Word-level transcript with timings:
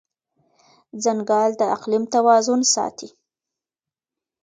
ځنګل 1.03 1.51
د 1.57 1.61
اقلیم 1.75 2.03
توازن 2.13 2.61
ساتي. 2.73 3.09